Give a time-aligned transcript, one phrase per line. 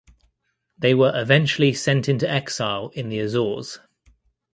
[0.79, 3.77] They were eventually sent into exile in the Azores.